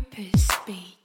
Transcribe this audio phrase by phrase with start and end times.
[0.00, 0.99] Purpose Beat.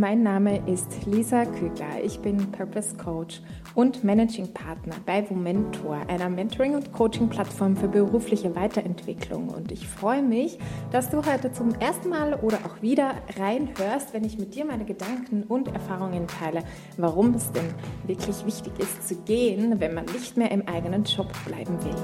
[0.00, 2.02] Mein Name ist Lisa Kügler.
[2.02, 3.42] Ich bin Purpose Coach
[3.74, 9.50] und Managing Partner bei Womentor, einer Mentoring- und Coaching-Plattform für berufliche Weiterentwicklung.
[9.50, 10.58] Und ich freue mich,
[10.90, 14.86] dass du heute zum ersten Mal oder auch wieder reinhörst, wenn ich mit dir meine
[14.86, 16.62] Gedanken und Erfahrungen teile,
[16.96, 17.68] warum es denn
[18.06, 21.94] wirklich wichtig ist zu gehen, wenn man nicht mehr im eigenen Job bleiben will.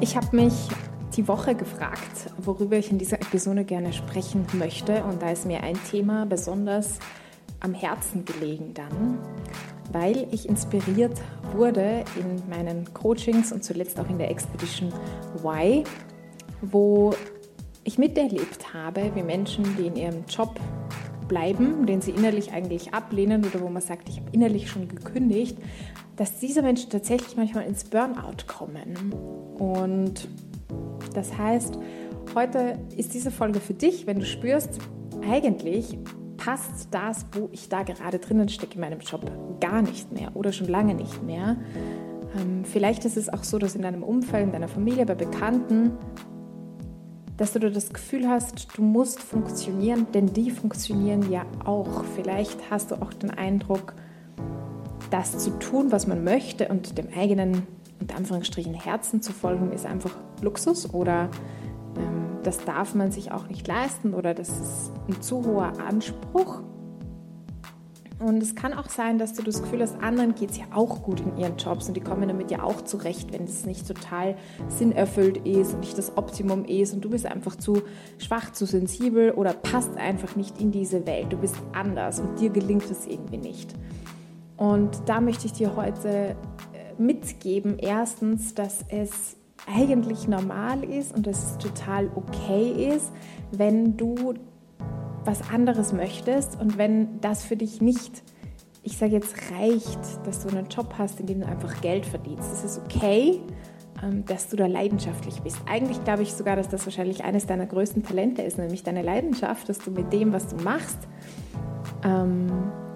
[0.00, 0.70] Ich habe mich
[1.16, 5.04] die Woche gefragt, worüber ich in dieser Episode gerne sprechen möchte.
[5.04, 6.98] Und da ist mir ein Thema besonders
[7.60, 9.18] am Herzen gelegen dann,
[9.92, 11.18] weil ich inspiriert
[11.54, 14.92] wurde in meinen Coachings und zuletzt auch in der Expedition
[15.42, 15.84] Y,
[16.60, 17.14] wo
[17.84, 20.58] ich miterlebt habe, wie Menschen, die in ihrem Job
[21.28, 25.56] bleiben, den sie innerlich eigentlich ablehnen oder wo man sagt, ich habe innerlich schon gekündigt,
[26.16, 29.12] dass diese Menschen tatsächlich manchmal ins Burnout kommen.
[29.58, 30.28] Und
[31.14, 31.78] das heißt,
[32.34, 34.78] heute ist diese Folge für dich, wenn du spürst,
[35.28, 35.98] eigentlich
[36.36, 39.30] passt das, wo ich da gerade drinnen stecke in meinem Job,
[39.60, 41.56] gar nicht mehr oder schon lange nicht mehr.
[42.36, 45.92] Ähm, vielleicht ist es auch so, dass in deinem Umfeld, in deiner Familie, bei Bekannten,
[47.36, 52.04] dass du das Gefühl hast, du musst funktionieren, denn die funktionieren ja auch.
[52.14, 53.94] Vielleicht hast du auch den Eindruck,
[55.10, 57.66] das zu tun, was man möchte und dem eigenen
[58.00, 61.30] in Anführungsstrichen Herzen zu folgen, ist einfach Luxus oder
[61.96, 66.62] ähm, das darf man sich auch nicht leisten oder das ist ein zu hoher Anspruch.
[68.20, 71.02] Und es kann auch sein, dass du das Gefühl hast, anderen geht es ja auch
[71.02, 74.36] gut in ihren Jobs und die kommen damit ja auch zurecht, wenn es nicht total
[74.68, 77.82] sinnerfüllt ist und nicht das Optimum ist und du bist einfach zu
[78.18, 81.32] schwach, zu sensibel oder passt einfach nicht in diese Welt.
[81.32, 83.74] Du bist anders und dir gelingt es irgendwie nicht.
[84.56, 86.36] Und da möchte ich dir heute
[86.98, 87.78] mitgeben.
[87.78, 93.12] Erstens, dass es eigentlich normal ist und es total okay ist,
[93.50, 94.34] wenn du
[95.24, 98.22] was anderes möchtest und wenn das für dich nicht,
[98.82, 102.52] ich sage jetzt, reicht, dass du einen Job hast, in dem du einfach Geld verdienst.
[102.52, 103.40] Es ist okay,
[104.02, 105.58] ähm, dass du da leidenschaftlich bist.
[105.66, 109.68] Eigentlich glaube ich sogar, dass das wahrscheinlich eines deiner größten Talente ist, nämlich deine Leidenschaft,
[109.68, 110.98] dass du mit dem, was du machst,
[112.04, 112.50] ähm,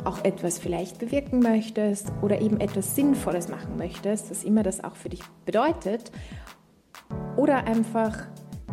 [0.08, 4.96] auch etwas vielleicht bewirken möchtest oder eben etwas Sinnvolles machen möchtest, was immer das auch
[4.96, 6.10] für dich bedeutet,
[7.36, 8.26] oder einfach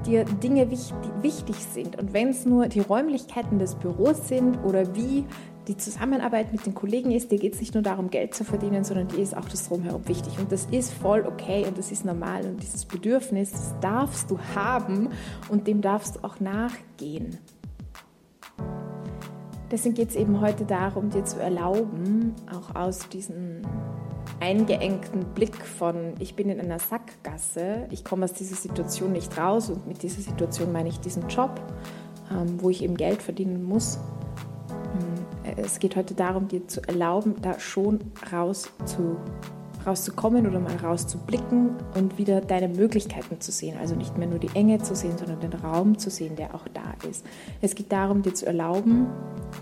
[0.05, 1.99] dir Dinge wichtig sind.
[1.99, 5.25] Und wenn es nur die Räumlichkeiten des Büros sind oder wie
[5.67, 8.83] die Zusammenarbeit mit den Kollegen ist, dir geht es nicht nur darum, Geld zu verdienen,
[8.83, 10.37] sondern dir ist auch das Drumherum wichtig.
[10.37, 12.45] Und das ist voll okay und das ist normal.
[12.45, 15.09] Und dieses Bedürfnis, das darfst du haben
[15.49, 17.39] und dem darfst du auch nachgehen.
[19.71, 23.61] Deswegen geht es eben heute darum, dir zu erlauben, auch aus diesem
[24.39, 29.69] eingeengten Blick von, ich bin in einer Sackgasse, ich komme aus dieser Situation nicht raus
[29.69, 31.61] und mit dieser Situation meine ich diesen Job,
[32.31, 33.99] ähm, wo ich eben Geld verdienen muss.
[35.43, 37.99] Ähm, es geht heute darum, dir zu erlauben, da schon
[38.31, 39.17] raus zu
[39.85, 43.77] rauszukommen oder mal rauszublicken und wieder deine Möglichkeiten zu sehen.
[43.79, 46.67] Also nicht mehr nur die Enge zu sehen, sondern den Raum zu sehen, der auch
[46.73, 47.25] da ist.
[47.61, 49.07] Es geht darum, dir zu erlauben,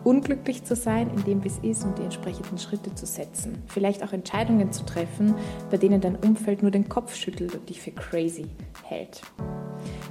[0.03, 3.61] unglücklich zu sein, in dem wie es ist und die entsprechenden Schritte zu setzen.
[3.67, 5.35] Vielleicht auch Entscheidungen zu treffen,
[5.69, 8.47] bei denen dein Umfeld nur den Kopf schüttelt und dich für crazy
[8.83, 9.21] hält.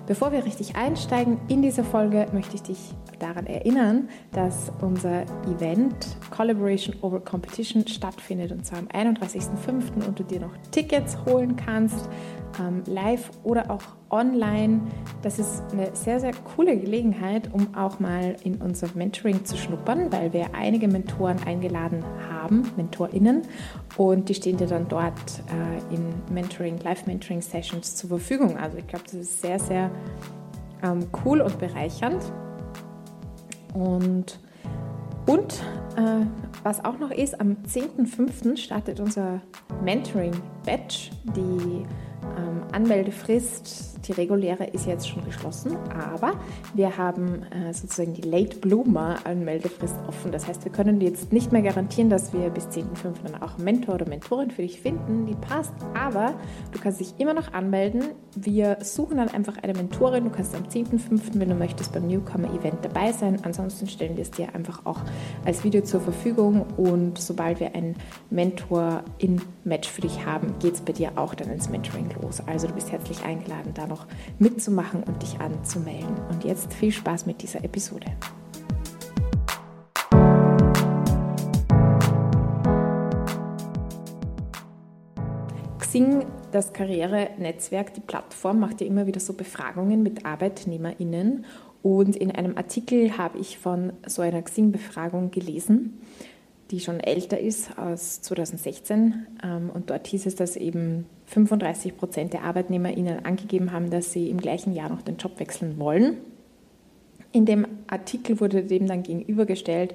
[0.06, 2.78] Bevor wir richtig einsteigen in diese Folge, möchte ich dich
[3.20, 5.94] daran erinnern, dass unser Event
[6.30, 10.01] Collaboration Over Competition stattfindet und zwar am 31.05.
[10.06, 12.08] und du dir noch Tickets holen kannst
[12.60, 14.80] ähm, live oder auch online.
[15.22, 20.12] Das ist eine sehr, sehr coole Gelegenheit, um auch mal in unser Mentoring zu schnuppern,
[20.12, 23.42] weil wir einige Mentoren eingeladen haben, MentorInnen,
[23.96, 25.14] und die stehen dir dann dort
[25.48, 28.56] äh, in Mentoring, Live-Mentoring-Sessions zur Verfügung.
[28.56, 29.90] Also ich glaube, das ist sehr, sehr
[30.82, 32.22] ähm, cool und bereichernd.
[33.74, 34.38] Und,
[35.26, 35.62] und
[35.96, 36.26] äh,
[36.62, 38.56] was auch noch ist, am 10.05.
[38.56, 39.40] startet unser
[39.82, 41.86] Mentoring-Batch, die
[42.36, 46.32] ähm, Anmeldefrist die reguläre ist jetzt schon geschlossen, aber
[46.74, 50.32] wir haben äh, sozusagen die Late Bloomer Anmeldefrist offen.
[50.32, 52.84] Das heißt, wir können jetzt nicht mehr garantieren, dass wir bis 10.05.
[53.24, 56.34] dann auch einen Mentor oder Mentorin für dich finden, die passt, aber
[56.72, 58.02] du kannst dich immer noch anmelden.
[58.34, 60.24] Wir suchen dann einfach eine Mentorin.
[60.24, 63.38] Du kannst am 10.05., wenn du möchtest, beim Newcomer-Event dabei sein.
[63.42, 65.00] Ansonsten stellen wir es dir einfach auch
[65.44, 67.96] als Video zur Verfügung und sobald wir einen
[68.30, 72.40] Mentor in Match für dich haben, geht es bei dir auch dann ins Mentoring kostenlos.
[72.46, 74.06] Also du bist herzlich eingeladen, da noch
[74.38, 76.16] mitzumachen und dich anzumelden.
[76.30, 78.06] Und jetzt viel Spaß mit dieser Episode.
[85.78, 91.44] Xing, das Karrierenetzwerk, die Plattform, macht ja immer wieder so Befragungen mit ArbeitnehmerInnen.
[91.82, 95.98] Und in einem Artikel habe ich von so einer Xing-Befragung gelesen
[96.72, 99.26] die schon älter ist, aus 2016.
[99.44, 104.30] Ähm, und dort hieß es, dass eben 35 Prozent der ArbeitnehmerInnen angegeben haben, dass sie
[104.30, 106.16] im gleichen Jahr noch den Job wechseln wollen.
[107.30, 109.94] In dem Artikel wurde dem dann gegenübergestellt,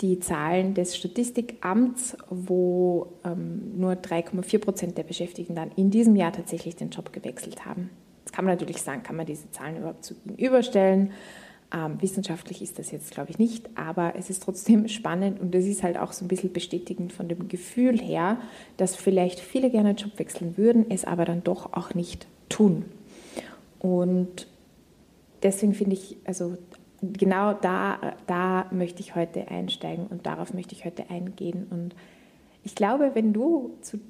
[0.00, 6.32] die Zahlen des Statistikamts, wo ähm, nur 3,4 Prozent der Beschäftigten dann in diesem Jahr
[6.32, 7.90] tatsächlich den Job gewechselt haben.
[8.20, 11.12] Jetzt kann man natürlich sagen, kann man diese Zahlen überhaupt zu gegenüberstellen?
[11.72, 15.66] Ähm, wissenschaftlich ist das jetzt, glaube ich, nicht, aber es ist trotzdem spannend und es
[15.66, 18.38] ist halt auch so ein bisschen bestätigend von dem Gefühl her,
[18.76, 22.86] dass vielleicht viele gerne Job wechseln würden, es aber dann doch auch nicht tun.
[23.78, 24.48] Und
[25.42, 26.58] deswegen finde ich, also
[27.02, 31.66] genau da, da möchte ich heute einsteigen und darauf möchte ich heute eingehen.
[31.70, 31.94] Und
[32.64, 34.00] ich glaube, wenn du zu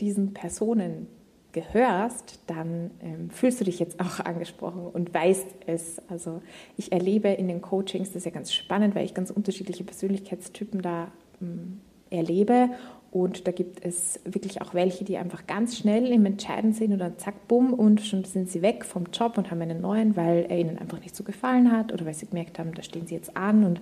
[0.00, 1.06] diesen Personen
[1.54, 6.02] gehörst, dann ähm, fühlst du dich jetzt auch angesprochen und weißt es.
[6.10, 6.42] Also
[6.76, 10.82] ich erlebe in den Coachings, das ist ja ganz spannend, weil ich ganz unterschiedliche Persönlichkeitstypen
[10.82, 11.08] da
[11.40, 11.80] ähm,
[12.10, 12.68] erlebe
[13.14, 17.16] und da gibt es wirklich auch welche, die einfach ganz schnell im Entscheiden sind oder
[17.16, 20.58] zack, bumm, und schon sind sie weg vom Job und haben einen neuen, weil er
[20.58, 23.36] ihnen einfach nicht so gefallen hat oder weil sie gemerkt haben, da stehen sie jetzt
[23.36, 23.62] an.
[23.62, 23.80] Und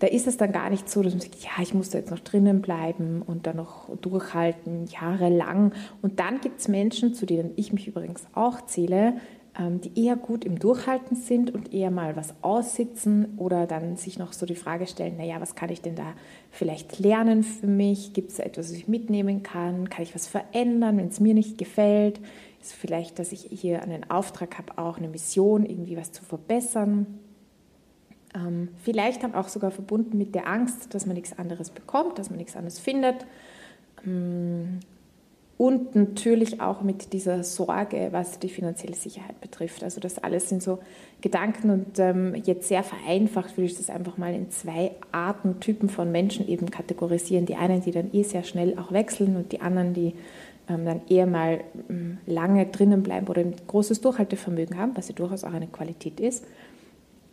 [0.00, 2.10] da ist es dann gar nicht so, dass man sagt, ja, ich muss da jetzt
[2.10, 5.72] noch drinnen bleiben und dann noch durchhalten, jahrelang.
[6.02, 9.14] Und dann gibt es Menschen, zu denen ich mich übrigens auch zähle,
[9.58, 14.18] ähm, die eher gut im Durchhalten sind und eher mal was aussitzen oder dann sich
[14.18, 16.14] noch so die Frage stellen, naja, was kann ich denn da
[16.50, 18.14] vielleicht lernen für mich?
[18.14, 19.90] Gibt es etwas, was ich mitnehmen kann?
[19.90, 22.20] Kann ich was verändern, wenn es mir nicht gefällt?
[22.62, 27.06] Ist vielleicht, dass ich hier einen Auftrag habe, auch eine Mission, irgendwie was zu verbessern?
[28.34, 32.30] Ähm, vielleicht dann auch sogar verbunden mit der Angst, dass man nichts anderes bekommt, dass
[32.30, 33.26] man nichts anderes findet.
[34.06, 34.80] Ähm,
[35.60, 39.84] und natürlich auch mit dieser Sorge, was die finanzielle Sicherheit betrifft.
[39.84, 40.78] Also das alles sind so
[41.20, 45.90] Gedanken und ähm, jetzt sehr vereinfacht würde ich das einfach mal in zwei Arten, Typen
[45.90, 47.44] von Menschen eben kategorisieren.
[47.44, 50.14] Die einen, die dann eh sehr schnell auch wechseln und die anderen, die
[50.66, 51.60] ähm, dann eher mal
[51.90, 56.20] ähm, lange drinnen bleiben oder ein großes Durchhaltevermögen haben, was ja durchaus auch eine Qualität
[56.20, 56.46] ist.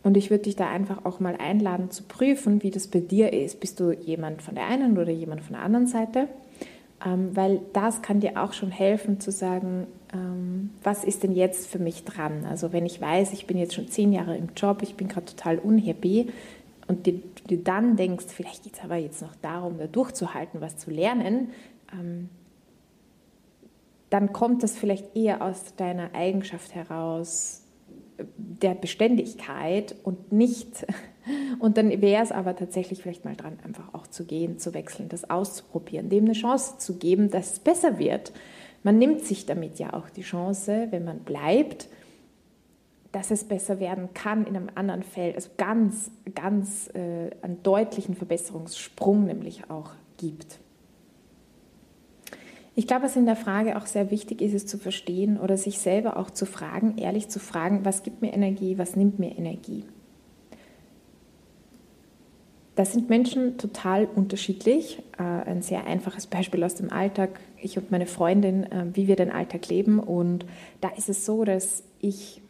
[0.02, 3.32] Und ich würde dich da einfach auch mal einladen zu prüfen, wie das bei dir
[3.32, 3.60] ist.
[3.60, 6.28] Bist du jemand von der einen oder jemand von der anderen Seite?
[7.04, 11.68] Ähm, weil das kann dir auch schon helfen zu sagen, ähm, was ist denn jetzt
[11.68, 12.44] für mich dran?
[12.44, 15.26] Also wenn ich weiß, ich bin jetzt schon zehn Jahre im Job, ich bin gerade
[15.26, 16.28] total unhappy
[16.88, 20.90] und du dann denkst, vielleicht geht es aber jetzt noch darum, da durchzuhalten, was zu
[20.90, 21.50] lernen,
[21.92, 22.28] ähm,
[24.10, 27.62] dann kommt das vielleicht eher aus deiner Eigenschaft heraus
[28.36, 30.86] der Beständigkeit und nicht
[31.58, 35.08] und dann wäre es aber tatsächlich vielleicht mal dran, einfach auch zu gehen, zu wechseln,
[35.08, 38.32] das auszuprobieren, dem eine Chance zu geben, dass es besser wird.
[38.82, 41.88] Man nimmt sich damit ja auch die Chance, wenn man bleibt,
[43.12, 48.14] dass es besser werden kann in einem anderen Feld, also ganz, ganz äh, einen deutlichen
[48.14, 50.58] Verbesserungssprung nämlich auch gibt.
[52.78, 55.80] Ich glaube, was in der Frage auch sehr wichtig ist, ist zu verstehen oder sich
[55.80, 59.82] selber auch zu fragen, ehrlich zu fragen, was gibt mir Energie, was nimmt mir Energie.
[62.76, 65.02] Da sind Menschen total unterschiedlich.
[65.18, 67.40] Äh, ein sehr einfaches Beispiel aus dem Alltag.
[67.60, 69.98] Ich und meine Freundin, äh, wie wir den Alltag leben.
[69.98, 70.46] Und
[70.80, 72.40] da ist es so, dass ich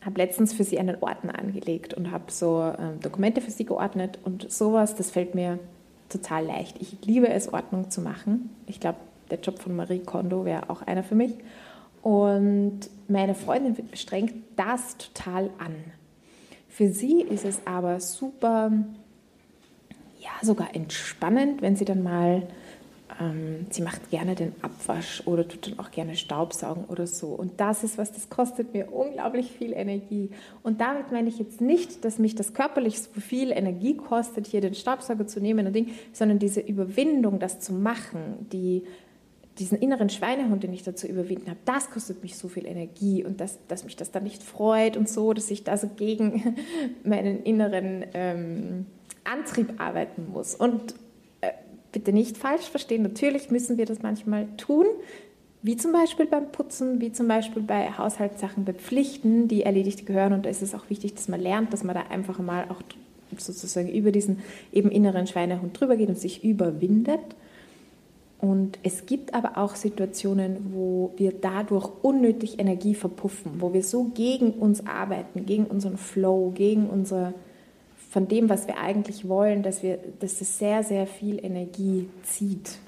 [0.00, 4.20] habe letztens für sie einen Ordner angelegt und habe so ähm, Dokumente für sie geordnet.
[4.22, 5.58] Und sowas, das fällt mir
[6.08, 6.80] total leicht.
[6.80, 8.50] Ich liebe es, Ordnung zu machen.
[8.68, 8.98] Ich glaube,
[9.30, 11.34] der Job von Marie Kondo wäre auch einer für mich.
[12.02, 15.74] Und meine Freundin strengt das total an.
[16.68, 18.70] Für sie ist es aber super
[20.26, 22.42] ja, sogar entspannend, wenn sie dann mal,
[23.20, 27.28] ähm, sie macht gerne den Abwasch oder tut dann auch gerne Staubsaugen oder so.
[27.28, 30.30] Und das ist was, das kostet mir unglaublich viel Energie.
[30.62, 34.60] Und damit meine ich jetzt nicht, dass mich das körperlich so viel Energie kostet, hier
[34.60, 38.84] den Staubsauger zu nehmen und Ding, sondern diese Überwindung, das zu machen, die
[39.58, 43.40] diesen inneren Schweinehund, den ich dazu überwinden habe, das kostet mich so viel Energie und
[43.40, 46.56] dass, dass mich das dann nicht freut und so, dass ich da so gegen
[47.04, 48.86] meinen inneren ähm,
[49.24, 50.54] Antrieb arbeiten muss.
[50.54, 50.94] Und
[51.40, 51.52] äh,
[51.92, 54.86] bitte nicht falsch verstehen, natürlich müssen wir das manchmal tun,
[55.62, 60.32] wie zum Beispiel beim Putzen, wie zum Beispiel bei Haushaltssachen, bei Pflichten, die erledigt gehören.
[60.32, 62.82] Und da ist es auch wichtig, dass man lernt, dass man da einfach mal auch
[63.36, 64.38] sozusagen über diesen
[64.72, 67.20] eben inneren Schweinehund drüber geht und sich überwindet.
[68.38, 74.04] Und es gibt aber auch Situationen, wo wir dadurch unnötig Energie verpuffen, wo wir so
[74.14, 77.32] gegen uns arbeiten, gegen unseren Flow, gegen unser
[78.16, 82.78] von dem, was wir eigentlich wollen, dass, wir, dass es sehr, sehr viel Energie zieht.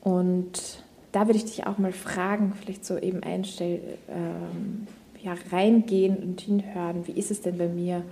[0.00, 0.82] Und
[1.12, 4.86] da würde ich dich auch mal fragen, vielleicht so eben einstellen, ähm,
[5.22, 8.02] ja, reingehen und hinhören, wie ist es denn bei mir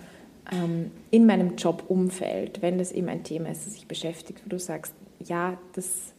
[0.52, 4.59] ähm, in meinem Jobumfeld, wenn das eben ein Thema ist, das sich beschäftigt, wo du
[4.59, 4.94] sagst,
[5.25, 6.12] ja, das,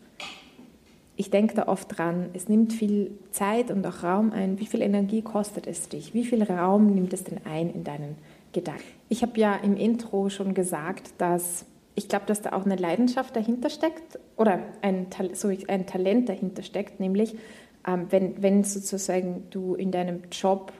[1.16, 4.60] ich denke da oft dran, es nimmt viel Zeit und auch Raum ein.
[4.60, 6.14] Wie viel Energie kostet es dich?
[6.14, 8.16] Wie viel Raum nimmt es denn ein in deinen
[8.54, 8.84] Gedanken?
[9.10, 13.36] Ich habe ja im Intro schon gesagt, dass ich glaube, dass da auch eine Leidenschaft
[13.36, 17.36] dahinter steckt oder ein, so ein Talent dahinter steckt, nämlich
[17.86, 20.72] ähm, wenn, wenn sozusagen du in deinem Job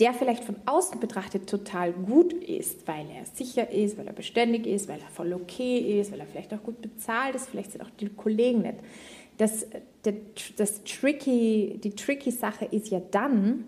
[0.00, 4.66] der vielleicht von außen betrachtet total gut ist, weil er sicher ist, weil er beständig
[4.66, 7.82] ist, weil er voll okay ist, weil er vielleicht auch gut bezahlt ist, vielleicht sind
[7.82, 8.78] auch die Kollegen nett.
[9.36, 9.66] Das,
[10.02, 10.14] das,
[10.56, 13.64] das tricky, die tricky Sache ist ja dann,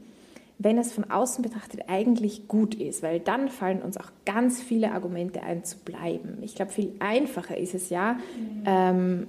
[0.59, 4.93] wenn es von außen betrachtet eigentlich gut ist, weil dann fallen uns auch ganz viele
[4.93, 6.39] Argumente ein zu bleiben.
[6.43, 8.63] Ich glaube, viel einfacher ist es ja, mhm.
[8.65, 9.27] ähm,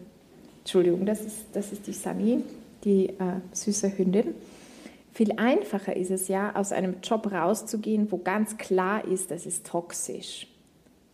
[0.59, 2.43] Entschuldigung, das ist, das ist die Sunny,
[2.83, 4.35] die äh, süße Hündin.
[5.13, 9.65] Viel einfacher ist es ja, aus einem Job rauszugehen, wo ganz klar ist, das ist
[9.65, 10.47] toxisch.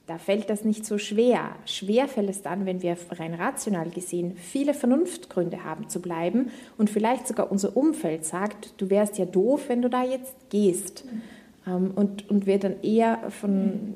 [0.08, 1.56] Da fällt das nicht so schwer.
[1.66, 6.90] Schwer fällt es dann, wenn wir rein rational gesehen viele Vernunftgründe haben zu bleiben und
[6.90, 11.06] vielleicht sogar unser Umfeld sagt, du wärst ja doof, wenn du da jetzt gehst.
[11.66, 11.92] Mhm.
[11.92, 13.96] Und, und wir dann eher von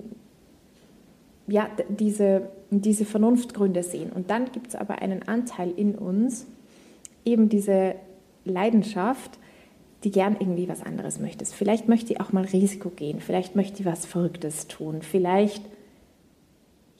[1.47, 4.11] ja, diese, diese Vernunftgründe sehen.
[4.11, 6.45] Und dann gibt es aber einen Anteil in uns,
[7.25, 7.95] eben diese
[8.45, 9.39] Leidenschaft,
[10.03, 11.45] die gern irgendwie was anderes möchte.
[11.45, 15.63] Vielleicht möchte die auch mal Risiko gehen, vielleicht möchte die was Verrücktes tun, vielleicht,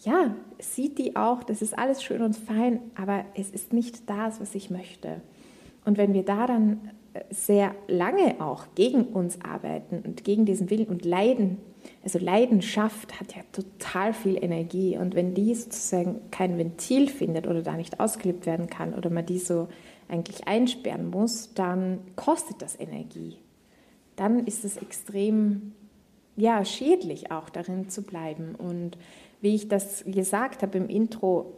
[0.04, 4.40] ja, sieht die auch, das ist alles schön und fein, aber es ist nicht das,
[4.40, 5.22] was ich möchte.
[5.86, 10.70] Und wenn wir da dann äh, sehr lange auch gegen uns arbeiten und gegen diesen
[10.70, 11.58] Willen und leiden,
[12.04, 17.62] also Leidenschaft hat ja total viel Energie und wenn die sozusagen kein Ventil findet oder
[17.62, 19.68] da nicht ausgelebt werden kann oder man die so
[20.08, 23.38] eigentlich einsperren muss, dann kostet das Energie.
[24.16, 25.74] Dann ist es extrem
[26.36, 28.56] ja, schädlich auch darin zu bleiben.
[28.56, 28.98] Und
[29.42, 31.54] wie ich das gesagt habe im Intro,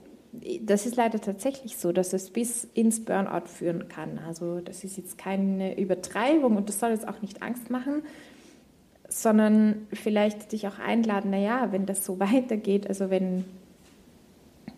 [0.61, 4.19] das ist leider tatsächlich so, dass es bis ins Burnout führen kann.
[4.19, 8.03] Also das ist jetzt keine Übertreibung und das soll jetzt auch nicht Angst machen,
[9.07, 13.45] sondern vielleicht dich auch einladen, naja, wenn das so weitergeht, also wenn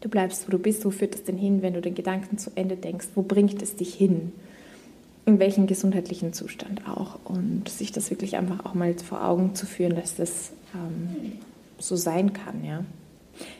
[0.02, 0.86] Du bleibst, wo du bist.
[0.86, 3.08] Wo führt es denn hin, wenn du den Gedanken zu Ende denkst?
[3.16, 4.32] Wo bringt es dich hin?
[5.26, 7.20] In welchen gesundheitlichen Zustand auch?
[7.26, 11.34] Und sich das wirklich einfach auch mal vor Augen zu führen, dass das ähm,
[11.80, 12.64] so sein kann.
[12.64, 12.84] Ja?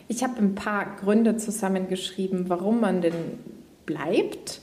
[0.08, 3.14] Ich habe ein paar Gründe zusammengeschrieben, warum man denn
[3.86, 4.62] bleibt.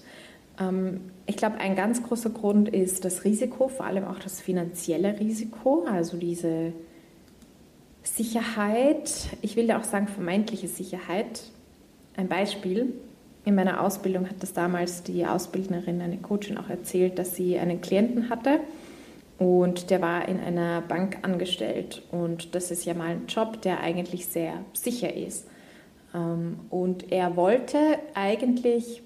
[0.59, 5.19] Ähm, ich glaube, ein ganz großer Grund ist das Risiko, vor allem auch das finanzielle
[5.19, 6.73] Risiko, also diese
[8.02, 11.40] Sicherheit, ich will ja auch sagen vermeintliche Sicherheit,
[12.16, 12.92] ein Beispiel.
[13.44, 17.80] In meiner Ausbildung hat das damals die Ausbildnerin, eine Coachin auch erzählt, dass sie einen
[17.80, 18.61] Klienten hatte
[19.38, 23.80] und der war in einer Bank angestellt und das ist ja mal ein Job, der
[23.80, 25.47] eigentlich sehr sicher ist.
[26.14, 27.78] Ähm, und er wollte
[28.14, 29.02] eigentlich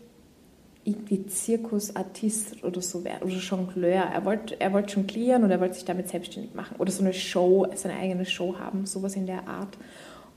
[0.85, 4.05] irgendwie Zirkusartist oder so werden oder Jongleur.
[4.05, 7.13] Er wollte, er wollte jonglieren und er wollte sich damit selbstständig machen oder so eine
[7.13, 9.77] Show, seine eigene Show haben, sowas in der Art.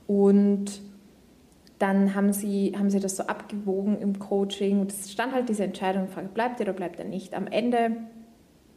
[0.08, 0.82] Und
[1.82, 6.08] dann haben sie, haben sie das so abgewogen im Coaching es stand halt diese Entscheidung,
[6.34, 7.34] bleibt er oder bleibt er nicht.
[7.34, 7.98] Am Ende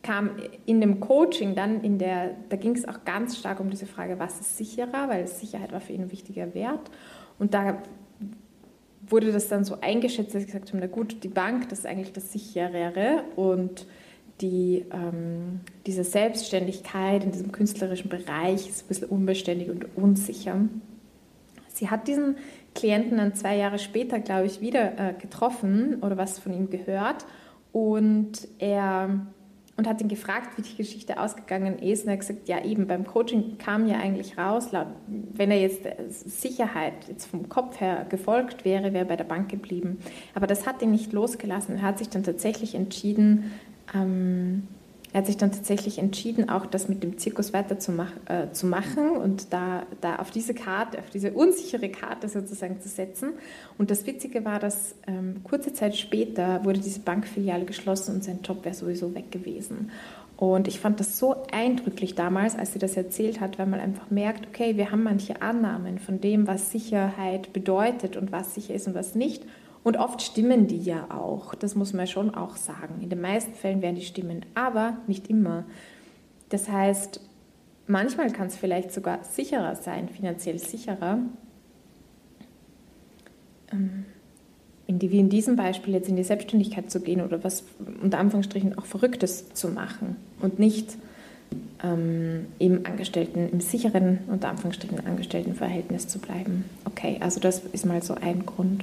[0.03, 0.31] kam
[0.67, 4.19] in dem Coaching dann in der, da ging es auch ganz stark um diese Frage,
[4.19, 6.91] was ist sicherer, weil Sicherheit war für ihn ein wichtiger Wert.
[7.39, 7.83] Und da
[9.07, 11.87] wurde das dann so eingeschätzt, dass sie gesagt haben, na gut, die Bank, das ist
[11.87, 13.87] eigentlich das sicherere und
[14.41, 20.57] die, ähm, diese Selbstständigkeit in diesem künstlerischen Bereich ist ein bisschen unbeständig und unsicher.
[21.69, 22.37] Sie hat diesen
[22.75, 27.25] Klienten dann zwei Jahre später, glaube ich, wieder äh, getroffen oder was von ihm gehört.
[27.73, 29.27] Und er
[29.77, 32.05] und hat ihn gefragt, wie die Geschichte ausgegangen ist.
[32.05, 34.69] Und er hat gesagt, ja eben, beim Coaching kam ja eigentlich raus,
[35.09, 39.25] wenn er jetzt äh, Sicherheit jetzt vom Kopf her gefolgt wäre, wäre er bei der
[39.25, 39.99] Bank geblieben.
[40.35, 41.77] Aber das hat ihn nicht losgelassen.
[41.77, 43.53] Er hat sich dann tatsächlich entschieden,
[43.93, 44.69] ähm,
[45.15, 48.49] er hat sich dann tatsächlich entschieden, auch das mit dem Zirkus weiter zu, mach, äh,
[49.23, 53.35] und da, da auf diese Karte, auf diese unsichere Karte sozusagen zu setzen.
[53.79, 58.41] Und das Witzige war, dass ähm, kurze Zeit später wurde diese Bankfiliale geschlossen und sein
[58.43, 59.93] Job wäre sowieso weg gewesen.
[60.37, 64.11] Und ich fand das so eindrücklich damals, als sie das erzählt hat, weil man einfach
[64.11, 68.89] merkt, okay, wir haben manche Annahmen von dem, was Sicherheit bedeutet und was sicher ist
[68.89, 69.45] und was nicht.
[69.85, 73.03] Und oft stimmen die ja auch, das muss man schon auch sagen.
[73.03, 75.65] In den meisten Fällen werden die stimmen, aber nicht immer.
[76.49, 77.21] Das heißt,
[77.87, 81.19] manchmal kann es vielleicht sogar sicherer sein, finanziell sicherer.
[83.71, 84.07] Ähm,
[84.87, 87.65] wie in diesem Beispiel jetzt in die Selbstständigkeit zu gehen oder was
[88.03, 90.97] unter Anführungsstrichen auch Verrücktes zu machen und nicht
[91.83, 96.65] ähm, im Angestellten, im sicheren, unter Anführungsstrichen Angestelltenverhältnis zu bleiben.
[96.85, 98.83] Okay, also das ist mal so ein Grund.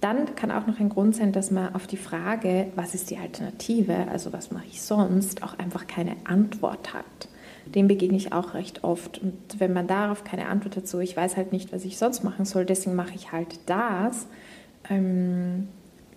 [0.00, 3.18] Dann kann auch noch ein Grund sein, dass man auf die Frage, was ist die
[3.18, 7.04] Alternative, also was mache ich sonst, auch einfach keine Antwort hat.
[7.66, 9.18] Dem begegne ich auch recht oft.
[9.18, 12.24] Und wenn man darauf keine Antwort hat, so ich weiß halt nicht, was ich sonst
[12.24, 14.26] machen soll, deswegen mache ich halt das,
[14.88, 15.68] ähm,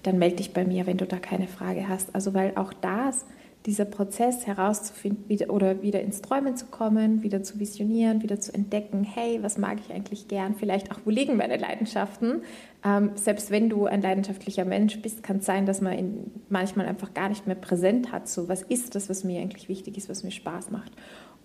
[0.04, 2.16] dann melde dich bei mir, wenn du da keine Frage hast.
[2.16, 3.26] Also weil auch das
[3.66, 8.54] dieser Prozess herauszufinden wieder, oder wieder ins Träumen zu kommen, wieder zu visionieren, wieder zu
[8.54, 12.42] entdecken, hey, was mag ich eigentlich gern, vielleicht auch, wo liegen meine Leidenschaften.
[12.84, 16.88] Ähm, selbst wenn du ein leidenschaftlicher Mensch bist, kann es sein, dass man ihn manchmal
[16.88, 18.28] einfach gar nicht mehr präsent hat.
[18.28, 20.92] So, was ist das, was mir eigentlich wichtig ist, was mir Spaß macht?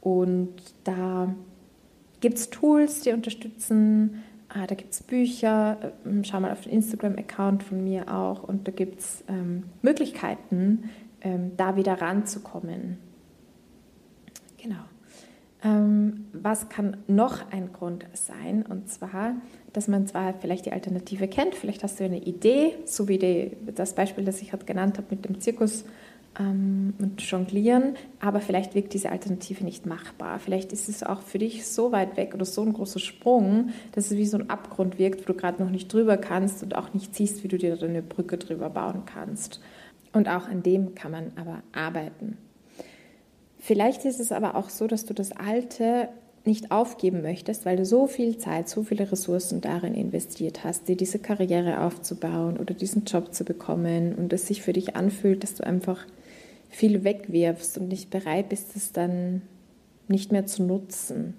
[0.00, 1.32] Und da
[2.20, 4.24] gibt es Tools, die unterstützen.
[4.48, 8.66] Ah, da gibt es Bücher, ähm, schau mal auf den Instagram-Account von mir auch und
[8.66, 10.84] da gibt es ähm, Möglichkeiten,
[11.22, 12.98] ähm, da wieder ranzukommen.
[14.60, 14.76] Genau.
[15.62, 18.64] Ähm, was kann noch ein Grund sein?
[18.64, 19.34] Und zwar,
[19.72, 23.56] dass man zwar vielleicht die Alternative kennt, vielleicht hast du eine Idee, so wie die,
[23.74, 25.84] das Beispiel, das ich gerade genannt habe mit dem Zirkus
[26.38, 30.38] ähm, und Jonglieren, aber vielleicht wirkt diese Alternative nicht machbar.
[30.38, 34.12] Vielleicht ist es auch für dich so weit weg oder so ein großer Sprung, dass
[34.12, 36.94] es wie so ein Abgrund wirkt, wo du gerade noch nicht drüber kannst und auch
[36.94, 39.60] nicht siehst, wie du dir da eine Brücke drüber bauen kannst.
[40.12, 42.38] Und auch an dem kann man aber arbeiten.
[43.58, 46.08] Vielleicht ist es aber auch so, dass du das Alte
[46.44, 50.96] nicht aufgeben möchtest, weil du so viel Zeit, so viele Ressourcen darin investiert hast, dir
[50.96, 55.54] diese Karriere aufzubauen oder diesen Job zu bekommen und es sich für dich anfühlt, dass
[55.54, 56.06] du einfach
[56.70, 59.42] viel wegwirfst und nicht bereit bist, es dann
[60.06, 61.34] nicht mehr zu nutzen.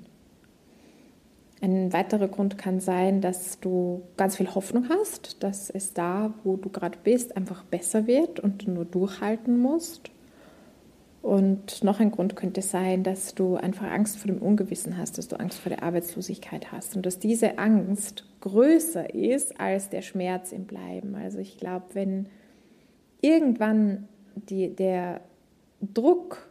[1.62, 6.56] Ein weiterer Grund kann sein, dass du ganz viel Hoffnung hast, dass es da, wo
[6.56, 10.10] du gerade bist, einfach besser wird und du nur durchhalten musst.
[11.22, 15.28] Und noch ein Grund könnte sein, dass du einfach Angst vor dem Ungewissen hast, dass
[15.28, 20.54] du Angst vor der Arbeitslosigkeit hast und dass diese Angst größer ist als der Schmerz
[20.54, 21.16] im Bleiben.
[21.16, 22.28] Also ich glaube, wenn
[23.20, 25.20] irgendwann die, der
[25.82, 26.50] Druck,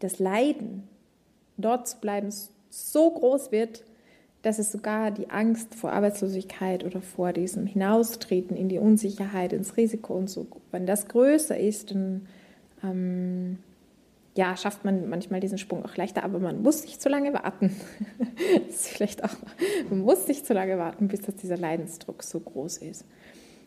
[0.00, 0.88] das Leiden,
[1.56, 2.30] dort zu bleiben,
[2.70, 3.84] so groß wird,
[4.42, 9.76] dass es sogar die Angst vor Arbeitslosigkeit oder vor diesem Hinaustreten in die Unsicherheit, ins
[9.76, 12.26] Risiko und so, wenn das größer ist, dann
[12.82, 13.58] ähm,
[14.34, 17.76] ja, schafft man manchmal diesen Sprung auch leichter, aber man muss nicht zu lange warten.
[18.66, 19.36] das ist vielleicht auch,
[19.90, 23.04] man muss nicht zu lange warten, bis dass dieser Leidensdruck so groß ist.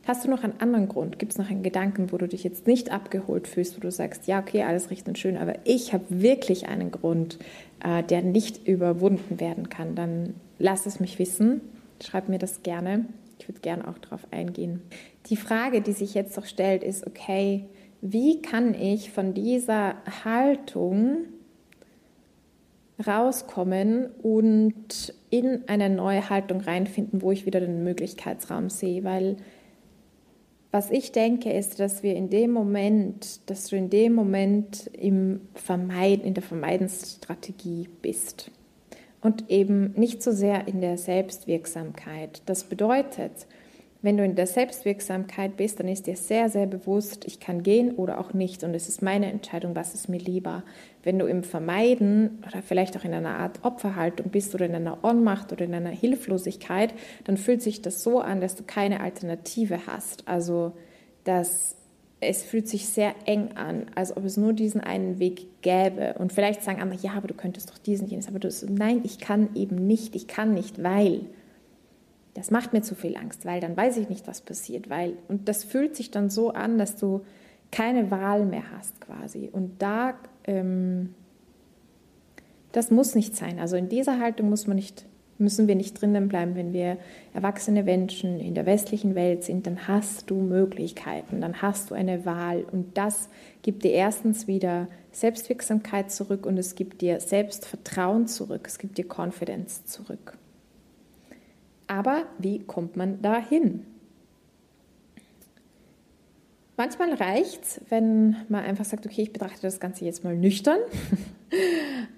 [0.08, 1.18] Hast du noch einen anderen Grund?
[1.18, 4.28] Gibt es noch einen Gedanken, wo du dich jetzt nicht abgeholt fühlst, wo du sagst,
[4.28, 7.40] ja, okay, alles richtig und schön, aber ich habe wirklich einen Grund,
[7.84, 9.96] äh, der nicht überwunden werden kann?
[9.96, 11.62] Dann lass es mich wissen.
[12.04, 13.06] Schreib mir das gerne.
[13.39, 14.82] Ich würde gerne auch darauf eingehen.
[15.28, 17.65] Die Frage, die sich jetzt doch stellt, ist, okay,
[18.02, 21.26] wie kann ich von dieser Haltung
[23.06, 29.38] rauskommen und in eine neue Haltung reinfinden, wo ich wieder den Möglichkeitsraum sehe, weil
[30.72, 35.41] was ich denke, ist, dass wir in dem Moment, dass du in dem Moment im
[35.54, 38.52] Vermeiden, in der Vermeidensstrategie bist
[39.26, 42.44] und eben nicht so sehr in der Selbstwirksamkeit.
[42.46, 43.48] Das bedeutet,
[44.04, 47.96] wenn du in der Selbstwirksamkeit bist, dann ist dir sehr, sehr bewusst, ich kann gehen
[47.96, 48.64] oder auch nicht.
[48.64, 50.62] Und es ist meine Entscheidung, was ist mir lieber.
[51.02, 55.04] Wenn du im Vermeiden oder vielleicht auch in einer Art Opferhaltung bist oder in einer
[55.04, 59.88] Ohnmacht oder in einer Hilflosigkeit, dann fühlt sich das so an, dass du keine Alternative
[59.88, 60.28] hast.
[60.28, 60.74] Also,
[61.24, 61.78] dass
[62.19, 66.15] es fühlt sich sehr eng an, als ob es nur diesen einen Weg gäbe.
[66.17, 68.28] Und vielleicht sagen andere, ja, aber du könntest doch diesen, jenes.
[68.28, 71.21] Aber du nein, ich kann eben nicht, ich kann nicht, weil
[72.34, 75.47] das macht mir zu viel Angst, weil dann weiß ich nicht, was passiert, weil und
[75.47, 77.21] das fühlt sich dann so an, dass du
[77.71, 79.49] keine Wahl mehr hast quasi.
[79.51, 81.15] Und da, ähm,
[82.73, 83.60] das muss nicht sein.
[83.60, 85.06] Also in dieser Haltung muss man nicht,
[85.38, 86.56] müssen wir nicht drinnen bleiben.
[86.56, 86.98] Wenn wir
[87.34, 92.26] erwachsene Menschen in der westlichen Welt sind, dann hast du Möglichkeiten, dann hast du eine
[92.26, 92.63] Wahl.
[92.71, 93.30] Und das
[93.62, 99.06] gibt dir erstens wieder Selbstwirksamkeit zurück und es gibt dir Selbstvertrauen zurück, es gibt dir
[99.06, 100.38] Confidence zurück.
[101.88, 103.86] Aber wie kommt man dahin?
[106.78, 110.80] Manchmal reicht es, wenn man einfach sagt, okay, ich betrachte das Ganze jetzt mal nüchtern.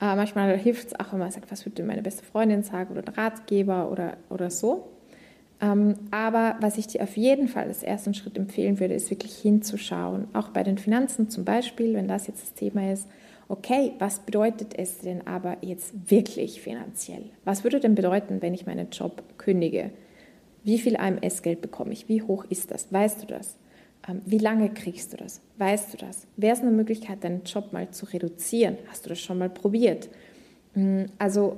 [0.02, 3.04] äh, manchmal hilft es auch, wenn man sagt, was würde meine beste Freundin sagen oder
[3.04, 4.88] der Ratgeber oder, oder so.
[5.62, 9.36] Ähm, aber was ich dir auf jeden Fall als ersten Schritt empfehlen würde, ist wirklich
[9.38, 10.28] hinzuschauen.
[10.34, 13.08] Auch bei den Finanzen zum Beispiel, wenn das jetzt das Thema ist
[13.50, 17.24] okay, was bedeutet es denn aber jetzt wirklich finanziell?
[17.46, 19.92] Was würde denn bedeuten, wenn ich meinen Job kündige?
[20.64, 22.10] Wie viel AMS-Geld bekomme ich?
[22.10, 22.92] Wie hoch ist das?
[22.92, 23.58] Weißt du das?
[24.08, 25.42] Ähm, wie lange kriegst du das?
[25.58, 26.28] Weißt du das?
[26.36, 28.78] Wäre es eine Möglichkeit, deinen Job mal zu reduzieren?
[28.90, 30.10] Hast du das schon mal probiert?
[30.76, 31.58] Mm, also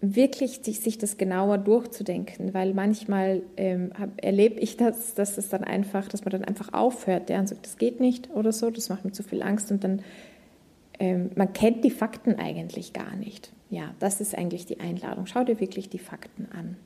[0.00, 6.08] wirklich sich das genauer durchzudenken, weil manchmal ähm, erlebe ich das, dass es dann einfach,
[6.08, 9.04] dass man dann einfach aufhört, ja, und sagt, das geht nicht oder so, das macht
[9.04, 10.02] mir zu viel Angst und dann
[10.98, 13.52] ähm, man kennt die Fakten eigentlich gar nicht.
[13.70, 15.26] Ja, das ist eigentlich die Einladung.
[15.26, 16.76] Schau dir wirklich die Fakten an.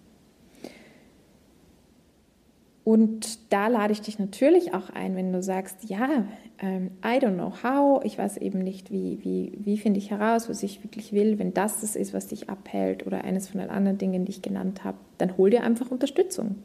[2.86, 6.24] Und da lade ich dich natürlich auch ein, wenn du sagst, ja,
[6.60, 10.48] ähm, I don't know how, ich weiß eben nicht, wie, wie, wie finde ich heraus,
[10.48, 11.40] was ich wirklich will.
[11.40, 14.40] Wenn das das ist, was dich abhält oder eines von den anderen Dingen, die ich
[14.40, 16.62] genannt habe, dann hol dir einfach Unterstützung.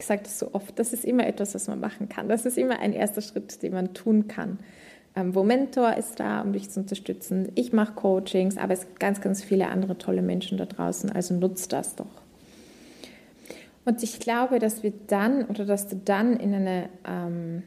[0.00, 2.28] Ich sage das so oft, das ist immer etwas, was man machen kann.
[2.28, 4.58] Das ist immer ein erster Schritt, den man tun kann.
[5.14, 7.52] Ähm, wo Mentor ist da, um dich zu unterstützen.
[7.54, 11.34] Ich mache Coachings, aber es gibt ganz, ganz viele andere tolle Menschen da draußen, also
[11.34, 12.25] nutzt das doch.
[13.86, 17.62] Und ich glaube, dass wir dann oder dass du dann in eine ähm,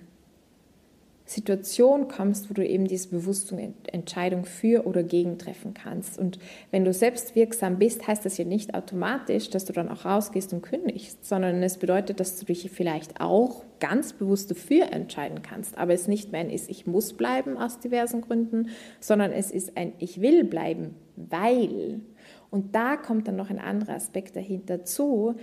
[1.30, 3.56] Situation kommst, wo du eben diese bewusste
[3.86, 6.18] Entscheidung für oder gegen treffen kannst.
[6.18, 6.40] Und
[6.72, 10.52] wenn du selbst wirksam bist, heißt das ja nicht automatisch, dass du dann auch rausgehst
[10.54, 15.78] und kündigst, sondern es bedeutet, dass du dich vielleicht auch ganz bewusst dafür entscheiden kannst.
[15.78, 19.78] Aber es nicht mehr ein ist, ich muss bleiben aus diversen Gründen, sondern es ist
[19.78, 22.02] ein, ich will bleiben, weil.
[22.50, 25.36] Und da kommt dann noch ein anderer Aspekt dahinter zu,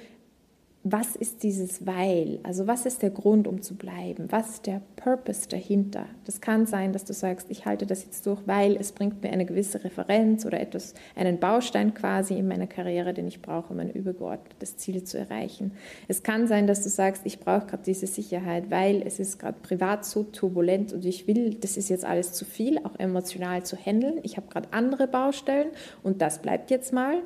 [0.89, 2.39] was ist dieses Weil?
[2.45, 4.27] Also was ist der Grund, um zu bleiben?
[4.31, 6.07] Was ist der Purpose dahinter?
[6.27, 9.31] Das kann sein, dass du sagst, ich halte das jetzt durch, weil es bringt mir
[9.31, 13.81] eine gewisse Referenz oder etwas, einen Baustein quasi in meiner Karriere, den ich brauche, um
[13.81, 15.73] ein übergeordnetes Ziel zu erreichen.
[16.07, 19.59] Es kann sein, dass du sagst, ich brauche gerade diese Sicherheit, weil es ist gerade
[19.61, 23.77] privat so turbulent und ich will, das ist jetzt alles zu viel, auch emotional zu
[23.77, 24.21] handeln.
[24.23, 25.71] Ich habe gerade andere Baustellen
[26.05, 27.23] und das bleibt jetzt mal.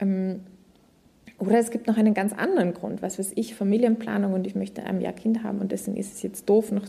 [0.00, 0.40] Ähm,
[1.38, 4.80] oder es gibt noch einen ganz anderen Grund, was weiß ich, Familienplanung und ich möchte
[4.80, 6.86] in einem Jahr Kind haben und deswegen ist es jetzt doof, noch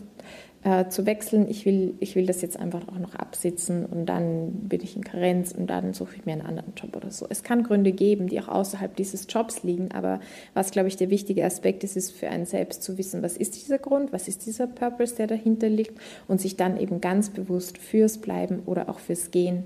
[0.64, 1.48] äh, zu wechseln.
[1.48, 5.04] Ich will, ich will das jetzt einfach auch noch absitzen und dann bin ich in
[5.04, 7.26] Karenz und dann suche ich mir einen anderen Job oder so.
[7.28, 10.18] Es kann Gründe geben, die auch außerhalb dieses Jobs liegen, aber
[10.54, 13.54] was, glaube ich, der wichtige Aspekt ist, ist für einen selbst zu wissen, was ist
[13.54, 17.76] dieser Grund, was ist dieser Purpose, der dahinter liegt und sich dann eben ganz bewusst
[17.76, 19.64] fürs Bleiben oder auch fürs Gehen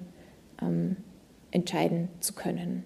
[0.61, 0.97] ähm,
[1.53, 2.85] entscheiden zu können.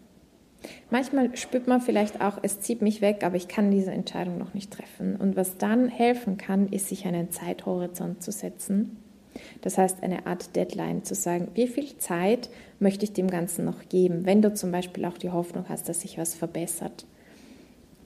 [0.91, 4.55] Manchmal spürt man vielleicht auch, es zieht mich weg, aber ich kann diese Entscheidung noch
[4.55, 5.17] nicht treffen.
[5.17, 8.97] Und was dann helfen kann, ist, sich einen Zeithorizont zu setzen.
[9.61, 12.49] Das heißt, eine Art Deadline zu sagen, wie viel Zeit
[12.79, 14.25] möchte ich dem Ganzen noch geben?
[14.25, 17.07] Wenn du zum Beispiel auch die Hoffnung hast, dass sich was verbessert,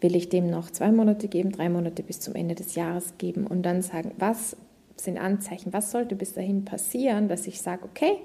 [0.00, 3.46] will ich dem noch zwei Monate geben, drei Monate bis zum Ende des Jahres geben
[3.46, 4.56] und dann sagen, was
[4.96, 8.16] sind Anzeichen, was sollte bis dahin passieren, dass ich sage, okay,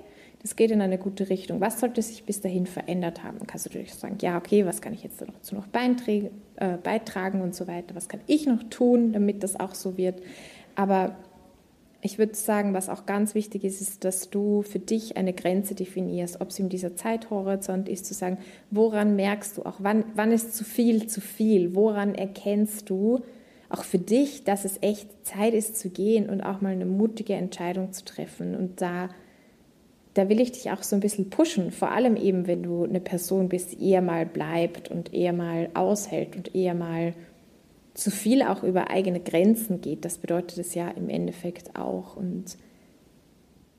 [0.46, 1.60] es geht in eine gute Richtung.
[1.60, 3.40] Was sollte sich bis dahin verändert haben?
[3.48, 7.56] Kannst du natürlich sagen, ja, okay, was kann ich jetzt dazu noch äh, beitragen und
[7.56, 7.96] so weiter?
[7.96, 10.22] Was kann ich noch tun, damit das auch so wird?
[10.76, 11.16] Aber
[12.02, 15.74] ich würde sagen, was auch ganz wichtig ist, ist, dass du für dich eine Grenze
[15.74, 18.38] definierst, ob es in dieser Zeithorizont ist, zu sagen,
[18.70, 21.74] woran merkst du auch, wann, wann ist zu viel zu viel?
[21.74, 23.22] Woran erkennst du
[23.70, 27.34] auch für dich, dass es echt Zeit ist zu gehen und auch mal eine mutige
[27.34, 29.10] Entscheidung zu treffen und da
[30.16, 33.02] da will ich dich auch so ein bisschen pushen, vor allem eben, wenn du eine
[33.02, 37.14] Person bist, die eher mal bleibt und eher mal aushält und eher mal
[37.94, 40.06] zu viel auch über eigene Grenzen geht.
[40.06, 42.16] Das bedeutet es ja im Endeffekt auch.
[42.16, 42.58] Und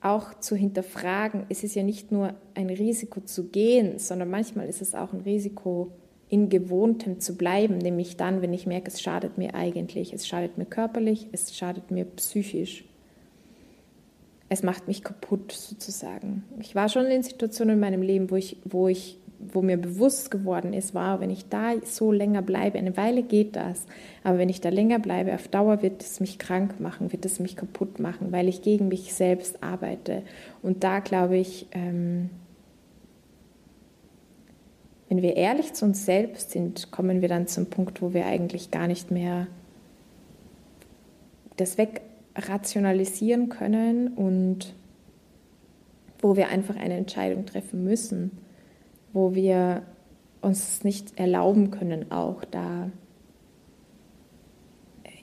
[0.03, 4.83] auch zu hinterfragen, es ist ja nicht nur ein Risiko zu gehen, sondern manchmal ist
[4.83, 5.91] es auch ein Risiko,
[6.29, 10.59] in Gewohntem zu bleiben, nämlich dann, wenn ich merke, es schadet mir eigentlich, es schadet
[10.59, 12.85] mir körperlich, es schadet mir psychisch
[14.49, 16.45] es macht mich kaputt sozusagen.
[16.61, 20.31] Ich war schon in Situationen in meinem Leben, wo ich, wo ich, wo mir bewusst
[20.31, 23.87] geworden ist, wow, wenn ich da so länger bleibe, eine Weile geht das,
[24.23, 27.41] aber wenn ich da länger bleibe, auf Dauer wird es mich krank machen, wird es
[27.41, 30.23] mich kaputt machen, weil ich gegen mich selbst arbeite.
[30.63, 32.31] Und da glaube ich, ähm,
[35.09, 38.71] wenn wir ehrlich zu uns selbst sind, kommen wir dann zum Punkt, wo wir eigentlich
[38.71, 39.47] gar nicht mehr
[41.57, 42.03] das weg
[42.37, 44.75] rationalisieren können und
[46.21, 48.39] wo wir einfach eine Entscheidung treffen müssen,
[49.13, 49.83] wo wir
[50.41, 52.91] uns nicht erlauben können, auch da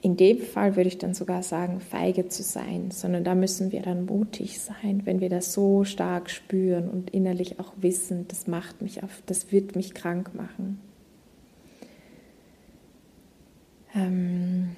[0.04, 3.82] in dem Fall würde ich dann sogar sagen, feige zu sein, sondern da müssen wir
[3.82, 8.82] dann mutig sein, wenn wir das so stark spüren und innerlich auch wissen, das macht
[8.82, 10.82] mich auf, das wird mich krank machen.
[13.96, 14.76] Ähm,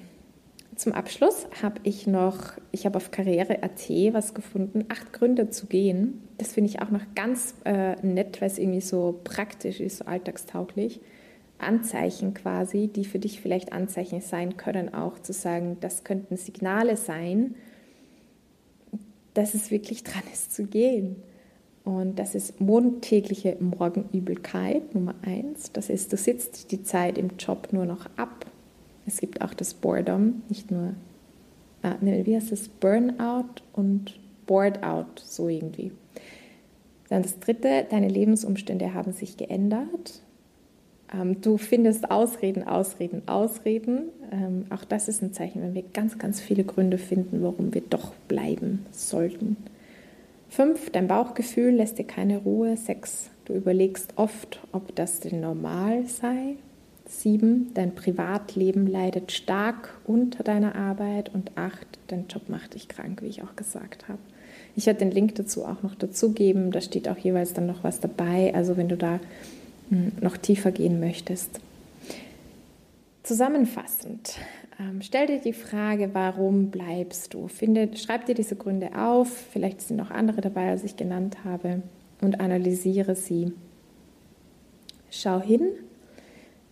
[0.76, 6.22] zum Abschluss habe ich noch, ich habe auf Karriere.at was gefunden, acht Gründe zu gehen.
[6.38, 10.04] Das finde ich auch noch ganz äh, nett, weil es irgendwie so praktisch ist, so
[10.04, 11.00] alltagstauglich.
[11.58, 16.96] Anzeichen quasi, die für dich vielleicht Anzeichen sein können, auch zu sagen, das könnten Signale
[16.96, 17.54] sein,
[19.32, 21.16] dass es wirklich dran ist zu gehen.
[21.84, 25.72] Und das ist montägliche Morgenübelkeit Nummer eins.
[25.72, 28.44] Das ist, du sitzt die Zeit im Job nur noch ab.
[29.06, 30.94] Es gibt auch das Boredom, nicht nur,
[31.82, 35.92] äh, wie heißt das, Burnout und Bored out, so irgendwie.
[37.08, 40.22] Dann das dritte, deine Lebensumstände haben sich geändert.
[41.12, 44.08] Ähm, du findest Ausreden, Ausreden, Ausreden.
[44.32, 47.82] Ähm, auch das ist ein Zeichen, wenn wir ganz, ganz viele Gründe finden, warum wir
[47.82, 49.56] doch bleiben sollten.
[50.48, 52.76] Fünf, dein Bauchgefühl lässt dir keine Ruhe.
[52.76, 56.56] Sechs, du überlegst oft, ob das denn normal sei.
[57.08, 61.32] Sieben, dein Privatleben leidet stark unter deiner Arbeit.
[61.32, 64.18] Und acht, dein Job macht dich krank, wie ich auch gesagt habe.
[64.74, 66.72] Ich werde den Link dazu auch noch dazugeben.
[66.72, 68.54] Da steht auch jeweils dann noch was dabei.
[68.54, 69.20] Also wenn du da
[69.90, 71.60] hm, noch tiefer gehen möchtest.
[73.22, 74.38] Zusammenfassend,
[74.78, 77.48] ähm, stell dir die Frage, warum bleibst du?
[77.48, 81.82] Finde, schreib dir diese Gründe auf, vielleicht sind noch andere dabei, als ich genannt habe,
[82.20, 83.52] und analysiere sie.
[85.10, 85.62] Schau hin,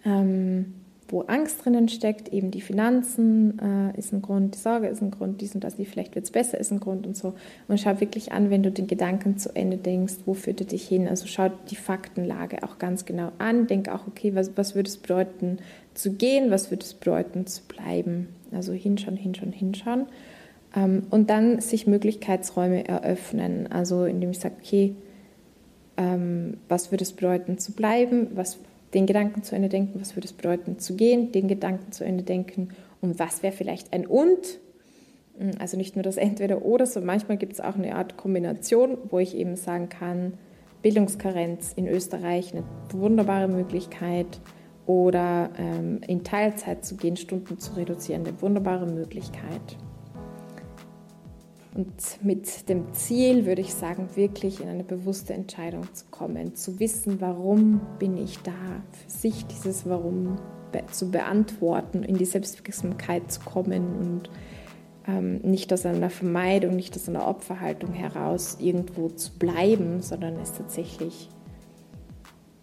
[0.05, 0.75] ähm,
[1.09, 5.11] wo Angst drinnen steckt, eben die Finanzen äh, ist ein Grund, die Sorge ist ein
[5.11, 7.35] Grund, dies und das, wie vielleicht wird es besser, ist ein Grund und so.
[7.69, 10.89] Und schau wirklich an, wenn du den Gedanken zu Ende denkst, wo führt er dich
[10.89, 11.07] hin?
[11.07, 14.97] Also schau die Faktenlage auch ganz genau an, denk auch, okay, was, was würde es
[14.97, 15.59] bedeuten
[15.93, 18.29] zu gehen, was würde es bedeuten zu bleiben?
[18.51, 20.07] Also hinschauen, hinschauen, hinschauen.
[20.75, 24.95] Ähm, und dann sich Möglichkeitsräume eröffnen, also indem ich sage, okay,
[25.97, 28.59] ähm, was würde es bedeuten zu bleiben, was
[28.95, 32.25] den Gedanken zu Ende denken, was würde es bedeuten zu gehen, den Gedanken zu Ende
[32.25, 32.69] denken
[33.01, 34.61] und was wäre vielleicht ein und.
[35.39, 38.99] Hm, also nicht nur das Entweder oder, sondern manchmal gibt es auch eine Art Kombination,
[39.11, 40.35] wo ich eben sagen kann,
[40.83, 44.41] Bildungskarenz in Österreich eine wunderbare Möglichkeit
[44.87, 49.79] oder ähm, in Teilzeit zu gehen, Stunden zu reduzieren, eine wunderbare Möglichkeit.
[51.75, 56.79] Und mit dem Ziel würde ich sagen, wirklich in eine bewusste Entscheidung zu kommen, zu
[56.79, 58.53] wissen, warum bin ich da,
[58.93, 60.37] für sich dieses Warum
[60.91, 64.31] zu beantworten, in die Selbstwirksamkeit zu kommen und
[65.07, 70.53] ähm, nicht aus einer Vermeidung, nicht aus einer Opferhaltung heraus irgendwo zu bleiben, sondern es
[70.53, 71.29] tatsächlich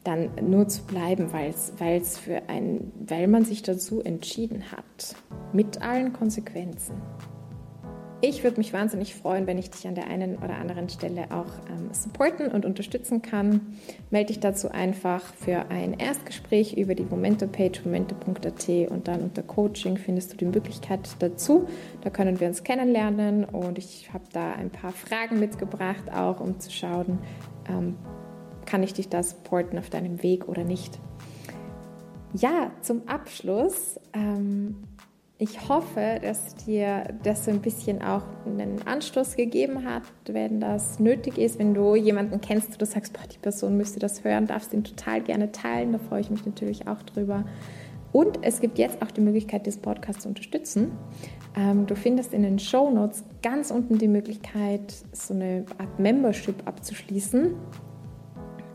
[0.04, 1.54] dann nur zu bleiben, weil
[2.02, 5.16] es für ein, weil man sich dazu entschieden hat,
[5.54, 6.96] mit allen Konsequenzen.
[8.24, 11.52] Ich würde mich wahnsinnig freuen, wenn ich dich an der einen oder anderen Stelle auch
[11.72, 13.76] ähm, supporten und unterstützen kann.
[14.12, 19.98] Melde dich dazu einfach für ein Erstgespräch über die Momento-Page momento.at und dann unter Coaching
[19.98, 21.68] findest du die Möglichkeit dazu.
[22.02, 26.60] Da können wir uns kennenlernen und ich habe da ein paar Fragen mitgebracht, auch um
[26.60, 27.18] zu schauen,
[27.68, 27.96] ähm,
[28.68, 31.00] kann ich dich da supporten auf deinem Weg oder nicht.
[32.34, 34.00] Ja, zum Abschluss.
[34.14, 34.76] Ähm,
[35.42, 41.00] ich hoffe, dass dir das so ein bisschen auch einen Anstoß gegeben hat, wenn das
[41.00, 41.58] nötig ist.
[41.58, 44.84] Wenn du jemanden kennst, wo du sagst, boah, die Person müsste das hören, darfst ihn
[44.84, 45.94] total gerne teilen.
[45.94, 47.44] Da freue ich mich natürlich auch drüber.
[48.12, 50.92] Und es gibt jetzt auch die Möglichkeit, diesen Podcast zu unterstützen.
[51.58, 56.68] Ähm, du findest in den Show Notes ganz unten die Möglichkeit, so eine Art Membership
[56.68, 57.56] abzuschließen.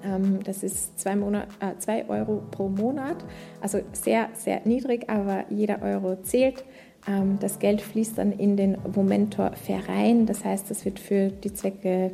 [0.07, 3.16] Ähm, das ist zwei, Monat, äh, zwei Euro pro Monat,
[3.61, 6.64] also sehr, sehr niedrig, aber jeder Euro zählt.
[7.09, 12.12] Ähm, das Geld fließt dann in den Momentor-Verein, das heißt, das wird für die Zwecke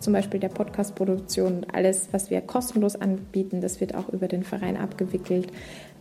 [0.00, 4.76] zum Beispiel der Podcast-Produktion, alles, was wir kostenlos anbieten, das wird auch über den Verein
[4.76, 5.50] abgewickelt.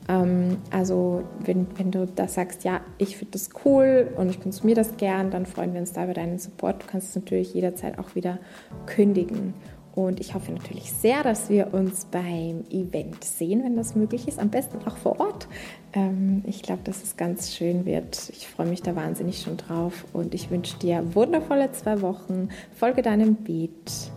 [0.07, 4.77] Ähm, also wenn, wenn du da sagst, ja, ich finde das cool und ich konsumiere
[4.77, 6.83] das gern, dann freuen wir uns da über deinen Support.
[6.83, 8.39] Du kannst es natürlich jederzeit auch wieder
[8.85, 9.53] kündigen.
[9.97, 14.37] Und ich hoffe natürlich sehr, dass wir uns beim Event sehen, wenn das möglich ist.
[14.37, 15.47] Am besten auch vor Ort.
[15.91, 18.29] Ähm, ich glaube, dass es ganz schön wird.
[18.29, 20.05] Ich freue mich da wahnsinnig schon drauf.
[20.13, 22.49] Und ich wünsche dir wundervolle zwei Wochen.
[22.75, 24.11] Folge deinem Beat.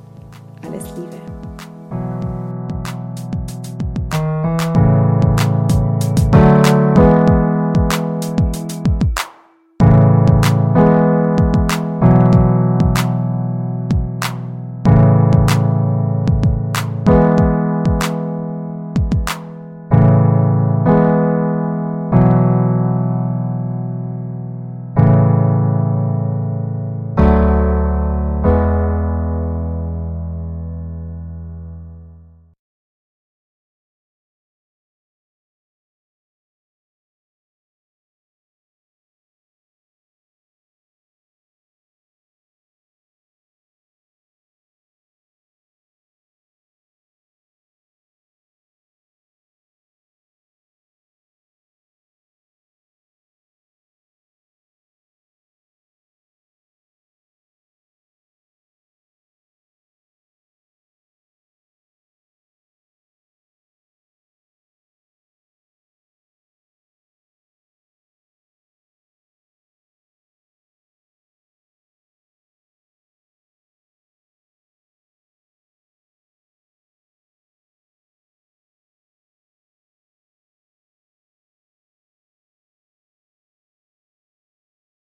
[0.66, 2.29] Alles Liebe.